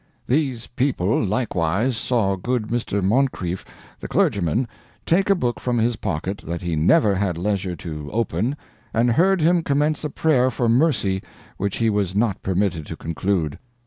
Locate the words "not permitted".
12.15-12.87